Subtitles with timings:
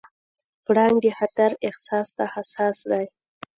[0.65, 3.05] پړانګ د خطر احساس ته حساس دی.